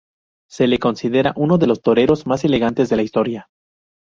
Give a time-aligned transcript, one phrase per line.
[0.49, 3.49] Se le considera uno de los toreros más elegantes de la historia.